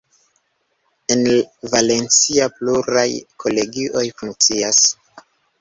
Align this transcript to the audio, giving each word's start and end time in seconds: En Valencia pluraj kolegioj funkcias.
En 1.15 1.21
Valencia 1.75 2.49
pluraj 2.55 3.07
kolegioj 3.45 4.07
funkcias. 4.23 4.83